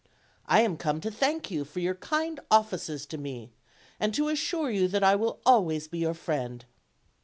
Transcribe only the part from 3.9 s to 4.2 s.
and